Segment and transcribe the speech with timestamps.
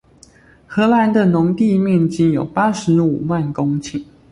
[0.65, 4.03] 荷蘭的農地面積有八十五萬公頃